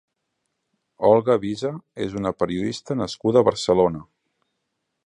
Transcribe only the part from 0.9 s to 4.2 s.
Olga Viza és una periodista nascuda a Barcelona.